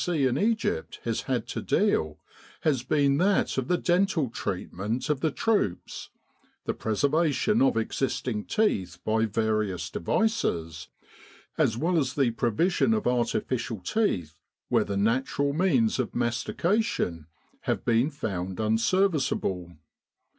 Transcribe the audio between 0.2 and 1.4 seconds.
in Egypt has